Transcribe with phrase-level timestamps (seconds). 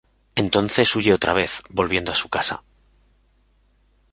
[0.33, 2.63] Entonces huye otra vez, volviendo a su casa.